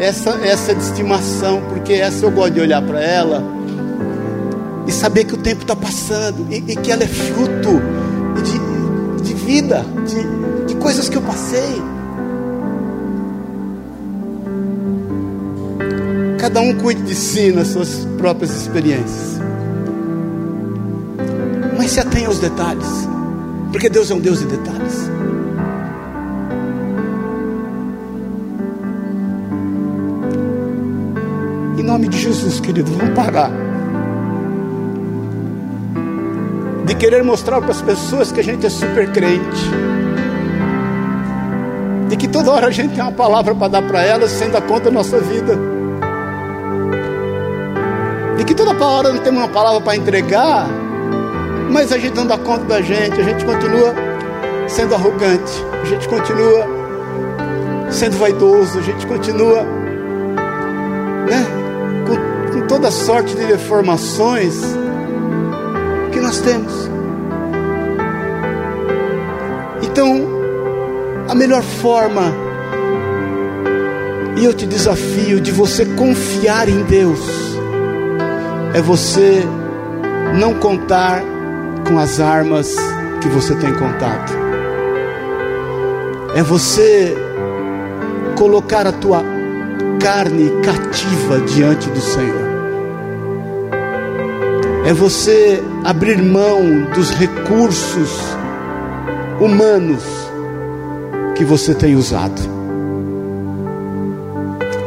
[0.00, 3.42] Essa, essa é de estimação, porque essa eu gosto de olhar para ela
[4.86, 7.80] e saber que o tempo está passando e, e, que ela é fruto
[8.42, 11.82] de, de vida, de, de coisas que eu passei.
[16.38, 19.47] Cada um cuide de si nas suas próprias experiências.
[21.98, 23.08] Se atenha aos detalhes,
[23.72, 25.10] porque Deus é um Deus de detalhes.
[31.76, 33.50] Em nome de Jesus, querido, vamos parar
[36.86, 39.68] de querer mostrar para as pessoas que a gente é super crente,
[42.08, 44.62] de que toda hora a gente tem uma palavra para dar para elas sem dar
[44.62, 45.58] conta da nossa vida,
[48.36, 50.68] de que toda hora não temos uma palavra para entregar,
[51.70, 53.94] mas a gente não dá conta da gente, a gente continua
[54.68, 55.52] sendo arrogante,
[55.82, 56.66] a gente continua
[57.90, 59.62] sendo vaidoso, a gente continua
[61.26, 61.46] né,
[62.06, 64.54] com, com toda sorte de deformações
[66.12, 66.88] que nós temos.
[69.82, 70.26] Então,
[71.28, 72.32] a melhor forma,
[74.36, 77.20] e eu te desafio, de você confiar em Deus,
[78.74, 79.42] é você
[80.38, 81.22] não contar
[81.88, 82.76] com as armas
[83.22, 84.32] que você tem contato.
[86.34, 87.16] É você
[88.36, 89.24] colocar a tua
[89.98, 92.48] carne cativa diante do Senhor.
[94.84, 96.60] É você abrir mão
[96.94, 98.20] dos recursos
[99.40, 100.04] humanos
[101.34, 102.40] que você tem usado.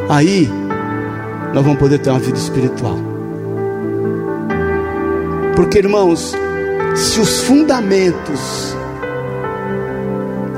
[0.08, 0.48] Aí
[1.52, 2.98] nós vamos poder ter uma vida espiritual.
[5.54, 6.34] Porque, irmãos,
[6.94, 8.74] se os fundamentos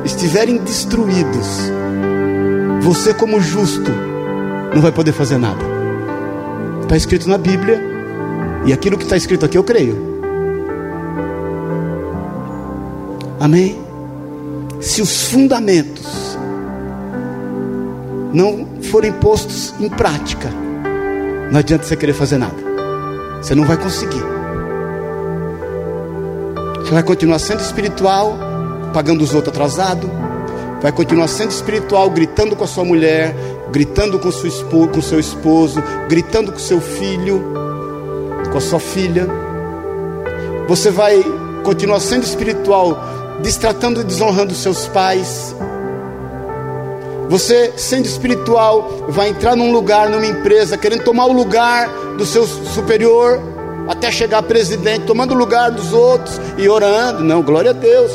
[0.05, 1.71] estiverem destruídos,
[2.83, 3.91] você, como justo,
[4.75, 5.65] não vai poder fazer nada.
[6.83, 7.81] Está escrito na Bíblia,
[8.67, 10.15] e aquilo que está escrito aqui eu creio.
[13.41, 13.79] Amém?
[14.81, 16.39] Se os fundamentos
[18.33, 20.49] não forem postos em prática,
[21.51, 22.57] não adianta você querer fazer nada,
[23.41, 24.34] você não vai conseguir.
[26.85, 28.39] Você vai continuar sendo espiritual,
[28.93, 30.11] pagando os outros atrasado.
[30.83, 33.35] Vai continuar sendo espiritual, gritando com a sua mulher,
[33.73, 37.43] gritando com, sua esposa, com seu esposo, gritando com seu filho,
[38.53, 39.27] com a sua filha.
[40.69, 41.25] Você vai
[41.65, 42.99] continuar sendo espiritual,
[43.41, 45.57] destratando e desonrando seus pais.
[47.31, 52.47] Você, sendo espiritual, vai entrar num lugar, numa empresa, querendo tomar o lugar do seu
[52.47, 53.54] superior
[53.89, 57.23] até chegar presidente, tomando lugar dos outros e orando.
[57.23, 58.11] Não, glória a Deus.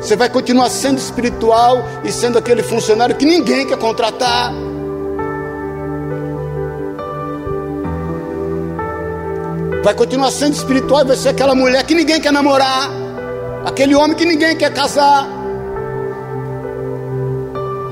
[0.00, 4.52] Você vai continuar sendo espiritual e sendo aquele funcionário que ninguém quer contratar.
[9.82, 12.90] Vai continuar sendo espiritual e vai ser aquela mulher que ninguém quer namorar,
[13.64, 15.26] aquele homem que ninguém quer casar.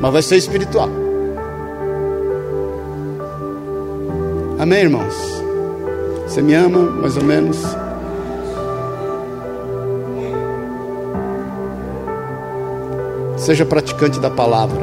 [0.01, 0.91] Mas vai ser espiritual.
[4.59, 5.36] Amém, irmãos?
[6.37, 7.57] Você me ama, mais ou menos?
[13.39, 14.83] Seja praticante da palavra.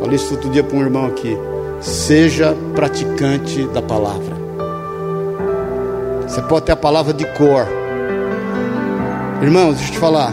[0.00, 1.36] Falei isso outro dia para um irmão aqui.
[1.82, 4.34] Seja praticante da palavra.
[6.26, 7.68] Você pode ter a palavra de cor.
[9.42, 10.32] Irmãos, deixa eu te falar.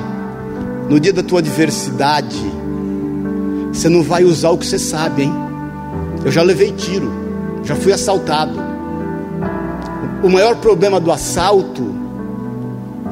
[0.87, 2.41] No dia da tua adversidade,
[3.73, 5.33] você não vai usar o que você sabe, hein?
[6.23, 7.11] Eu já levei tiro,
[7.65, 8.60] já fui assaltado.
[10.23, 11.95] O maior problema do assalto,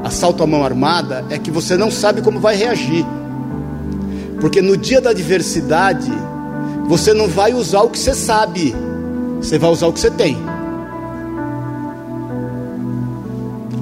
[0.04, 3.06] assalto à mão armada, é que você não sabe como vai reagir.
[4.40, 6.12] Porque no dia da adversidade,
[6.88, 8.76] você não vai usar o que você sabe,
[9.42, 10.38] você vai usar o que você tem.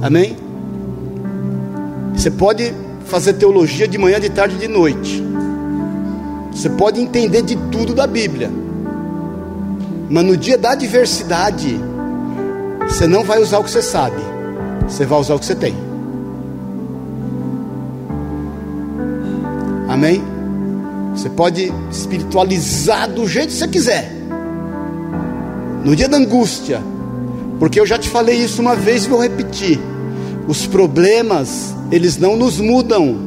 [0.02, 0.38] Amém?
[2.16, 2.74] Você pode
[3.06, 5.24] fazer teologia de manhã, de tarde e de noite.
[6.52, 8.50] Você pode entender de tudo da Bíblia.
[10.10, 11.80] Mas no dia da adversidade,
[12.88, 14.22] você não vai usar o que você sabe,
[14.88, 15.76] você vai usar o que você tem.
[19.88, 20.24] Amém?
[21.14, 24.12] Você pode espiritualizar do jeito que você quiser.
[25.84, 26.82] No dia da angústia,
[27.60, 29.80] porque eu já te falei isso uma vez e vou repetir.
[30.48, 33.18] Os problemas, eles não nos mudam,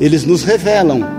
[0.00, 1.17] eles nos revelam.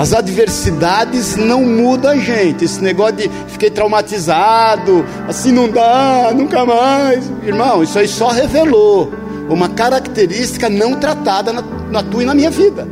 [0.00, 2.64] As adversidades não mudam a gente.
[2.64, 7.30] Esse negócio de fiquei traumatizado, assim não dá, nunca mais.
[7.44, 9.12] Irmão, isso aí só revelou
[9.46, 12.88] uma característica não tratada na, na tua e na minha vida.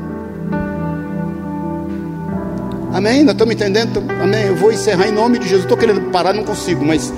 [2.93, 3.25] Amém?
[3.25, 4.05] Nós estamos entendendo?
[4.23, 4.45] Amém?
[4.49, 5.63] Eu vou encerrar em nome de Jesus.
[5.63, 7.11] Estou querendo parar, não consigo, mas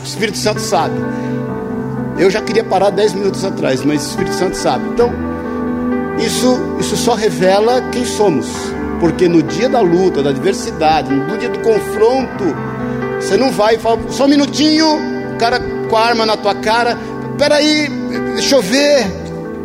[0.00, 0.94] o Espírito Santo sabe.
[2.16, 4.88] Eu já queria parar 10 minutos atrás, mas o Espírito Santo sabe.
[4.90, 5.10] Então,
[6.20, 8.77] isso, isso só revela quem somos.
[9.00, 12.44] Porque no dia da luta, da adversidade, no dia do confronto,
[13.20, 14.86] você não vai e fala, só um minutinho,
[15.34, 16.98] o cara com a arma na tua cara,
[17.36, 17.88] peraí,
[18.34, 19.06] deixa eu ver.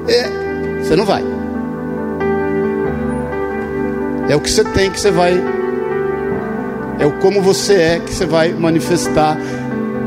[0.08, 1.24] É, você não vai.
[4.30, 5.34] É o que você tem que você vai.
[7.00, 9.38] É o como você é que você vai manifestar.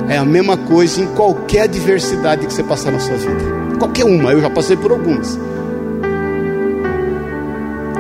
[0.09, 3.57] É a mesma coisa em qualquer adversidade que você passar na sua vida.
[3.79, 5.39] Qualquer uma, eu já passei por algumas.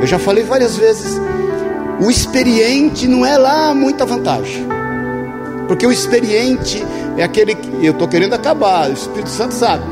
[0.00, 1.18] Eu já falei várias vezes.
[2.00, 4.66] O experiente não é lá muita vantagem.
[5.66, 6.84] Porque o experiente
[7.16, 9.84] é aquele que eu estou querendo acabar, o Espírito Santo sabe.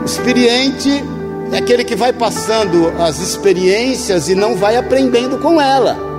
[0.00, 1.04] O experiente
[1.52, 6.12] é aquele que vai passando as experiências e não vai aprendendo com ela.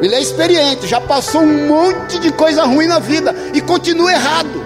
[0.00, 4.64] Ele é experiente, já passou um monte de coisa ruim na vida e continua errado.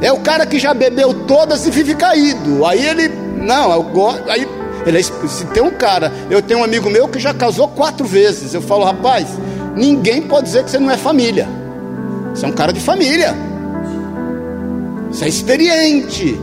[0.00, 2.64] É o cara que já bebeu todas e vive caído.
[2.64, 3.72] Aí ele, não,
[4.28, 4.46] aí
[4.86, 8.06] ele é, se tem um cara, eu tenho um amigo meu que já casou quatro
[8.06, 8.54] vezes.
[8.54, 9.26] Eu falo, rapaz,
[9.74, 11.48] ninguém pode dizer que você não é família.
[12.32, 13.34] Você é um cara de família.
[15.10, 16.38] Você é experiente,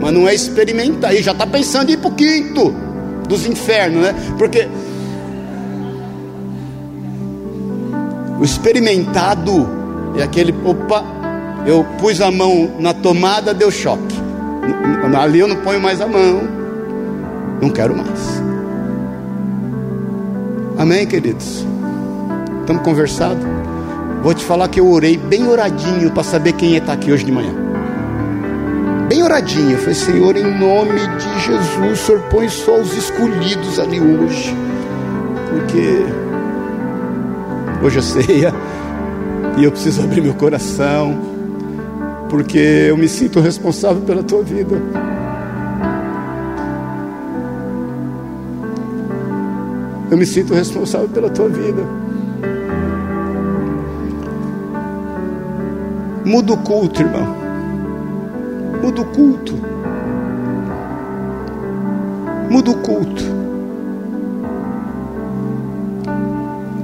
[0.00, 1.14] mas não é experimentar.
[1.14, 2.74] E já está pensando em ir para o quinto
[3.28, 4.14] dos infernos, né?
[4.36, 4.68] Porque
[8.40, 9.68] o experimentado
[10.18, 11.04] é aquele, opa,
[11.64, 14.25] eu pus a mão na tomada, deu choque.
[15.18, 16.42] Ali eu não ponho mais a mão,
[17.60, 18.42] não quero mais.
[20.78, 21.64] Amém, queridos?
[22.60, 23.40] Estamos conversando?
[24.22, 27.32] Vou te falar que eu orei bem oradinho para saber quem está aqui hoje de
[27.32, 27.66] manhã
[29.08, 29.72] bem oradinho.
[29.72, 34.54] Eu falei, Senhor, em nome de Jesus, o Senhor põe só os escolhidos ali hoje.
[35.50, 36.04] Porque
[37.84, 38.54] hoje é ceia
[39.56, 41.35] e eu preciso abrir meu coração.
[42.28, 44.76] Porque eu me sinto responsável pela tua vida.
[50.10, 51.82] Eu me sinto responsável pela tua vida.
[56.24, 57.36] Muda o culto, irmão.
[58.82, 59.54] Muda o culto.
[62.50, 63.24] Muda o culto.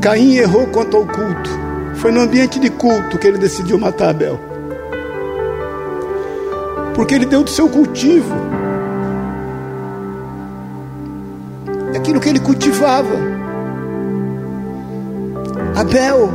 [0.00, 1.50] Caim errou quanto ao culto.
[1.94, 4.51] Foi no ambiente de culto que ele decidiu matar Abel.
[6.94, 8.34] Porque ele deu do seu cultivo.
[11.96, 13.14] Aquilo que ele cultivava.
[15.74, 16.30] Abel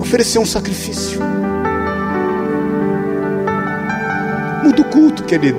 [0.00, 1.20] ofereceu um sacrifício.
[4.64, 5.58] Muda o culto, querido.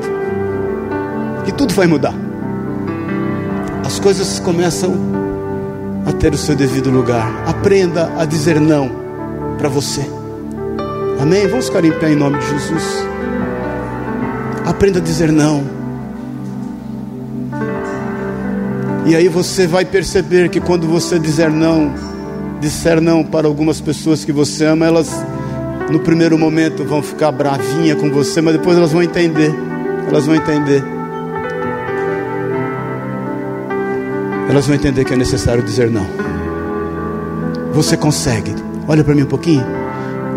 [1.48, 2.14] E tudo vai mudar.
[3.86, 4.94] As coisas começam
[6.06, 7.32] a ter o seu devido lugar.
[7.48, 8.90] Aprenda a dizer não
[9.58, 10.02] para você.
[11.20, 11.48] Amém?
[11.48, 13.08] Vamos ficar em pé em nome de Jesus.
[14.68, 15.64] Aprenda a dizer não.
[19.06, 21.94] E aí você vai perceber que quando você dizer não,
[22.60, 25.10] disser não para algumas pessoas que você ama, elas
[25.90, 29.56] no primeiro momento vão ficar bravinha com você, mas depois elas vão entender.
[30.06, 30.84] Elas vão entender.
[34.50, 36.06] Elas vão entender que é necessário dizer não.
[37.72, 38.54] Você consegue.
[38.86, 39.64] Olha para mim um pouquinho.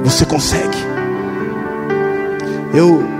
[0.04, 0.78] Você consegue.
[2.72, 3.19] Eu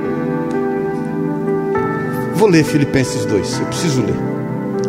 [2.41, 3.59] vou ler Filipenses 2.
[3.59, 4.14] Eu preciso ler.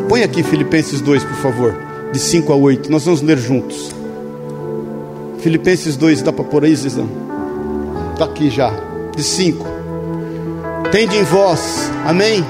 [0.08, 1.76] Põe aqui Filipenses 2, por favor,
[2.14, 2.90] de 5 a 8.
[2.90, 3.94] Nós vamos ler juntos.
[5.40, 7.10] Filipenses 2, dá para pôr aí, Zizão?
[8.14, 8.72] Está aqui já,
[9.14, 9.68] de 5.
[10.94, 12.42] Tende em vós, amém?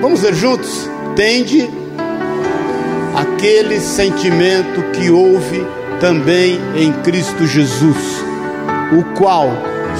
[0.00, 0.88] Vamos ler juntos?
[1.16, 1.68] Tende
[3.16, 5.66] aquele sentimento que houve
[5.98, 8.22] também em Cristo Jesus,
[8.96, 9.50] o qual,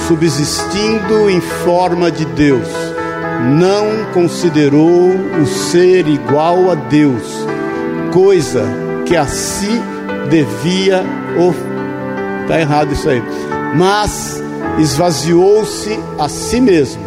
[0.06, 2.93] subsistindo em forma de Deus,
[3.44, 7.46] não considerou o ser igual a Deus,
[8.12, 8.64] coisa
[9.06, 9.80] que a si
[10.30, 11.04] devia.
[12.42, 13.22] Está errado isso aí.
[13.76, 14.42] Mas
[14.78, 17.02] esvaziou-se a si mesmo,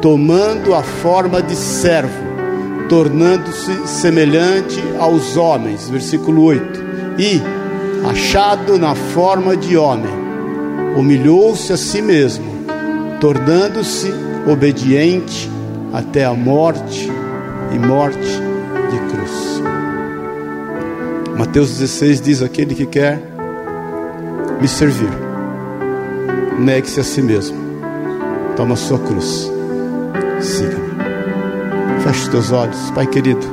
[0.00, 2.22] tomando a forma de servo,
[2.88, 5.88] tornando-se semelhante aos homens.
[5.88, 6.82] Versículo 8.
[7.18, 7.40] E,
[8.08, 10.12] achado na forma de homem,
[10.96, 12.44] humilhou-se a si mesmo,
[13.20, 14.12] tornando-se
[14.46, 15.50] obediente
[15.92, 17.10] até a morte
[17.72, 19.62] e morte de cruz.
[21.36, 23.20] Mateus 16 diz: Aquele que quer
[24.60, 25.10] me servir,
[26.58, 27.56] negue-se a si mesmo,
[28.56, 29.50] toma a sua cruz,
[30.40, 30.92] siga-me.
[32.02, 33.46] Feche os teus olhos, Pai querido.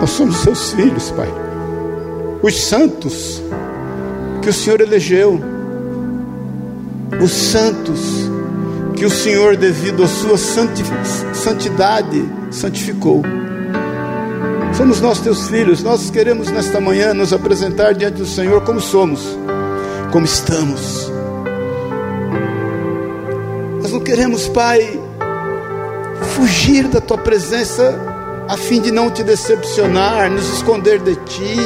[0.00, 1.28] Nós somos seus filhos, Pai.
[2.42, 3.42] Os santos
[4.42, 5.40] que o Senhor elegeu,
[7.22, 8.23] os santos
[8.96, 13.22] que o Senhor, devido à sua santidade, santificou.
[14.76, 19.20] Somos nós teus filhos, nós queremos nesta manhã nos apresentar diante do Senhor como somos,
[20.10, 21.10] como estamos.
[23.82, 25.00] Nós não queremos, Pai,
[26.34, 27.94] fugir da tua presença
[28.48, 31.56] a fim de não te decepcionar, nos esconder de ti.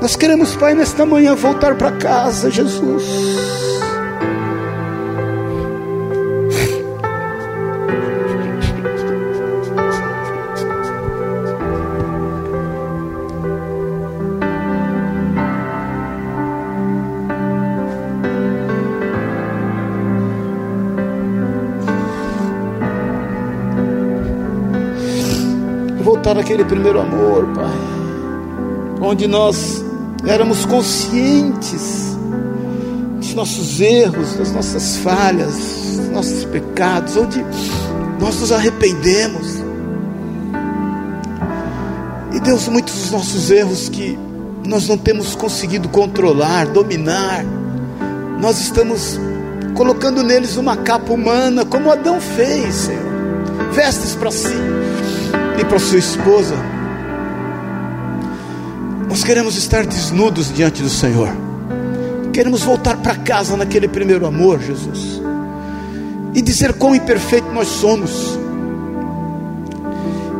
[0.00, 3.63] Nós queremos, Pai, nesta manhã voltar para casa, Jesus.
[26.34, 27.78] Voltar àquele primeiro amor, Pai,
[29.00, 29.84] onde nós
[30.26, 32.16] éramos conscientes
[33.18, 35.54] dos nossos erros, das nossas falhas,
[35.96, 37.44] dos nossos pecados, onde
[38.20, 39.62] nós nos arrependemos.
[42.32, 44.18] E Deus, muitos dos nossos erros que
[44.66, 47.44] nós não temos conseguido controlar, dominar,
[48.40, 49.20] nós estamos
[49.74, 53.04] colocando neles uma capa humana, como Adão fez, Senhor,
[53.72, 54.73] vestes para si
[55.58, 56.54] e para sua esposa.
[59.08, 61.28] Nós queremos estar desnudos diante do Senhor.
[62.32, 65.22] Queremos voltar para casa naquele primeiro amor, Jesus.
[66.34, 68.36] E dizer quão imperfeito nós somos.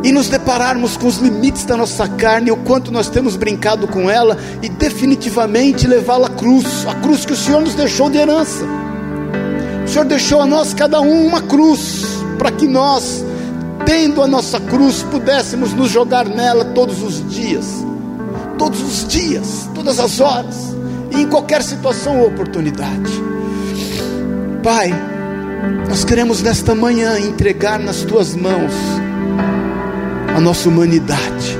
[0.02, 4.10] E nos depararmos com os limites da nossa carne, o quanto nós temos brincado com
[4.10, 8.64] ela, e definitivamente levá-la à cruz, a cruz que o Senhor nos deixou de herança.
[9.84, 13.23] O Senhor deixou a nós, cada um, uma cruz, para que nós
[13.84, 17.66] tendo a nossa cruz, pudéssemos nos jogar nela todos os dias,
[18.58, 20.74] todos os dias, todas as horas,
[21.12, 23.12] e em qualquer situação ou oportunidade.
[24.62, 24.90] Pai,
[25.88, 28.72] nós queremos nesta manhã entregar nas tuas mãos
[30.34, 31.58] a nossa humanidade.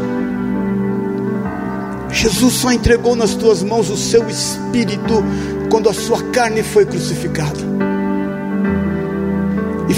[2.11, 5.23] Jesus só entregou nas tuas mãos o seu espírito
[5.71, 7.75] quando a sua carne foi crucificada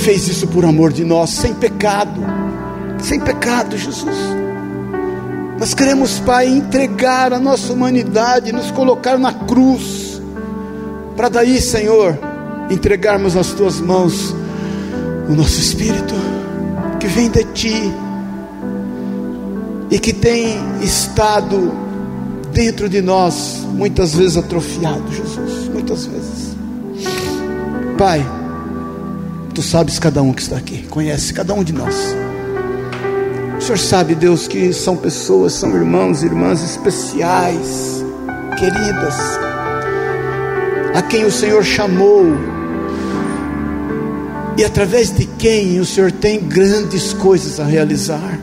[0.07, 2.21] fez isso por amor de nós, sem pecado,
[3.03, 4.17] sem pecado, Jesus.
[5.59, 10.23] Nós queremos, Pai, entregar a nossa humanidade, nos colocar na cruz,
[11.17, 12.17] para daí, Senhor,
[12.71, 14.33] entregarmos nas tuas mãos
[15.29, 16.15] o nosso espírito,
[17.01, 17.93] que vem de ti
[19.91, 21.73] e que tem estado
[22.53, 26.57] dentro de nós, muitas vezes atrofiado, Jesus, muitas vezes.
[27.99, 28.25] Pai,
[29.57, 32.15] Tu sabes cada um que está aqui, conhece cada um de nós.
[33.57, 38.05] O Senhor sabe, Deus, que são pessoas, são irmãos e irmãs especiais,
[38.59, 39.15] queridas,
[40.95, 42.27] a quem o Senhor chamou
[44.59, 48.39] e através de quem o Senhor tem grandes coisas a realizar.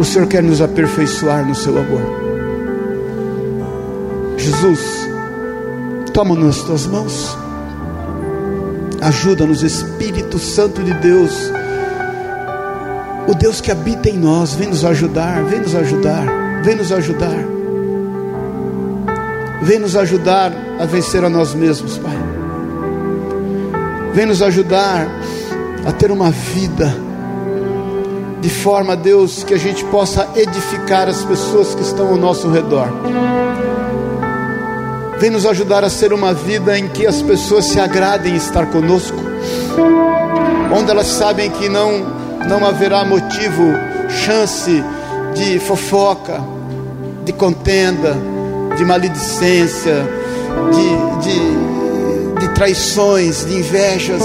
[0.00, 2.02] O Senhor quer nos aperfeiçoar no seu amor.
[4.36, 4.80] Jesus,
[6.12, 7.39] toma nas tuas mãos.
[9.00, 11.32] Ajuda-nos, Espírito Santo de Deus.
[13.26, 16.26] O Deus que habita em nós, vem nos ajudar, vem nos ajudar,
[16.62, 17.44] vem nos ajudar.
[19.62, 22.16] Vem nos ajudar a vencer a nós mesmos, Pai.
[24.14, 25.06] Vem nos ajudar
[25.86, 26.94] a ter uma vida
[28.40, 32.88] de forma, Deus, que a gente possa edificar as pessoas que estão ao nosso redor.
[35.20, 38.64] Vem nos ajudar a ser uma vida em que as pessoas se agradem em estar
[38.64, 39.18] conosco,
[40.74, 42.06] onde elas sabem que não,
[42.48, 43.64] não haverá motivo,
[44.08, 44.82] chance
[45.34, 46.40] de fofoca,
[47.22, 48.16] de contenda,
[48.78, 50.08] de maledicência,
[50.72, 54.22] de, de, de traições, de invejas.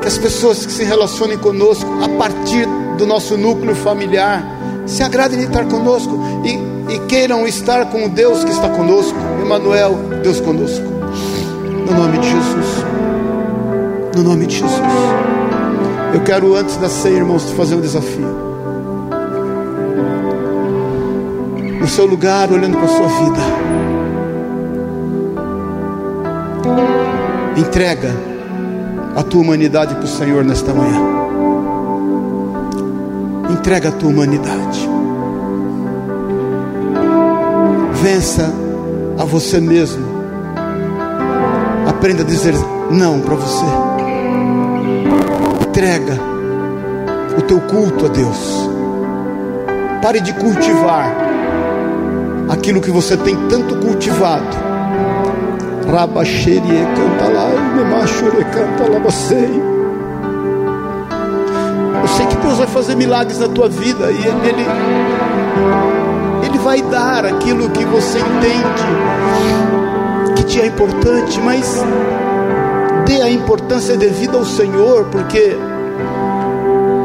[0.00, 4.44] Que as pessoas que se relacionem conosco a partir do nosso núcleo familiar
[4.86, 6.67] se agradem de estar conosco e
[7.08, 10.84] queiram estar com o Deus que está conosco, Emmanuel, Deus conosco.
[11.86, 12.84] No nome de Jesus.
[14.14, 14.78] No nome de Jesus.
[16.12, 18.28] Eu quero, antes da ceia, irmãos, te fazer um desafio.
[21.80, 23.40] No seu lugar, olhando para a sua vida.
[27.56, 28.14] Entrega
[29.16, 31.00] a tua humanidade para o Senhor nesta manhã.
[33.50, 34.97] Entrega a tua humanidade.
[38.02, 38.52] Vença
[39.18, 40.04] a você mesmo.
[41.86, 42.54] Aprenda a dizer
[42.90, 43.64] não para você.
[45.68, 46.18] Entrega
[47.36, 48.70] o teu culto a Deus.
[50.02, 51.14] Pare de cultivar
[52.48, 54.68] aquilo que você tem tanto cultivado
[55.90, 56.60] Rabaxerie
[56.94, 59.48] canta lá, Memachure canta lá, você.
[62.02, 64.66] Eu sei que Deus vai fazer milagres na tua vida e Ele, Ele
[66.68, 68.82] vai dar aquilo que você entende
[70.36, 71.82] que te é importante, mas
[73.06, 75.56] dê a importância devida ao Senhor, porque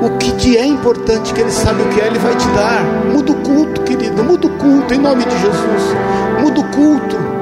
[0.06, 2.84] o que te é importante, que Ele sabe o que é, Ele vai te dar.
[3.14, 5.96] Muda o culto, querido, muda o culto, em nome de Jesus.
[6.42, 7.34] Muda o culto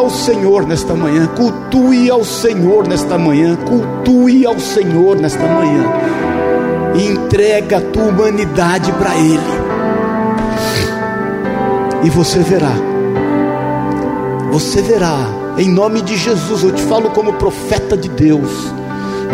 [0.00, 5.84] ao Senhor nesta manhã, cultue ao Senhor nesta manhã, cultue ao Senhor nesta manhã,
[6.94, 9.40] e entrega a tua humanidade para Ele,
[12.02, 12.72] e você verá,
[14.50, 15.16] você verá,
[15.58, 18.50] em nome de Jesus, eu te falo como profeta de Deus,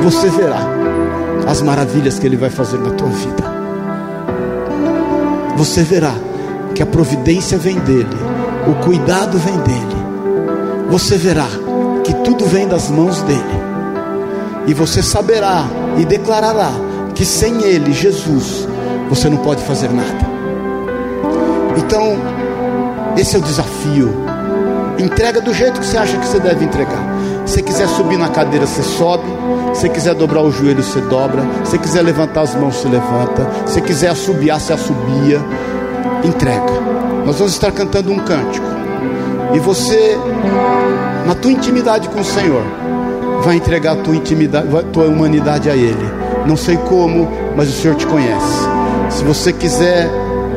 [0.02, 0.61] você verá
[1.46, 3.44] as maravilhas que Ele vai fazer na tua vida,
[5.57, 6.14] você verá
[6.74, 8.16] que a providência vem dEle,
[8.66, 9.96] o cuidado vem dEle.
[10.90, 11.46] Você verá
[12.04, 13.42] que tudo vem das mãos dele.
[14.66, 15.64] E você saberá
[15.98, 16.70] e declarará
[17.16, 18.68] que sem ele, Jesus,
[19.08, 20.36] você não pode fazer nada.
[21.78, 22.16] Então,
[23.16, 24.14] esse é o desafio.
[24.98, 27.02] Entrega do jeito que você acha que você deve entregar.
[27.46, 29.24] Se quiser subir na cadeira, você sobe.
[29.74, 31.42] Se quiser dobrar o joelho, você dobra.
[31.64, 33.50] Se quiser levantar as mãos, você levanta.
[33.66, 35.40] Se quiser assobiar, você assobia.
[36.22, 36.72] Entrega.
[37.24, 38.66] Nós vamos estar cantando um cântico.
[39.54, 40.18] E você,
[41.26, 42.62] na tua intimidade com o Senhor,
[43.42, 46.26] vai entregar a tua intimidade, a tua humanidade a Ele.
[46.47, 48.68] Não sei como, mas o Senhor te conhece.
[49.11, 50.09] Se você quiser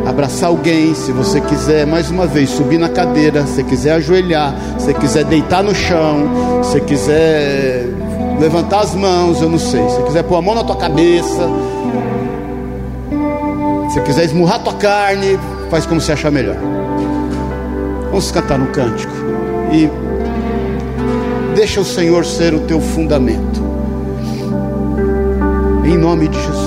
[0.05, 4.93] abraçar alguém, se você quiser mais uma vez subir na cadeira, se quiser ajoelhar, se
[4.93, 7.87] quiser deitar no chão, se quiser
[8.39, 9.87] levantar as mãos, eu não sei.
[9.89, 11.49] Se quiser pôr a mão na tua cabeça,
[13.89, 16.57] se quiser esmurrar tua carne, faz como você achar melhor.
[18.09, 19.13] Vamos cantar um cântico
[19.71, 19.89] e
[21.55, 23.68] deixa o Senhor ser o teu fundamento.
[25.89, 26.58] Em nome de Jesus.